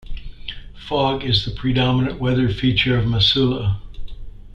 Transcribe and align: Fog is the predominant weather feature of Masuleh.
Fog 0.87 1.23
is 1.23 1.45
the 1.45 1.51
predominant 1.51 2.19
weather 2.19 2.49
feature 2.51 2.97
of 2.97 3.05
Masuleh. 3.05 3.77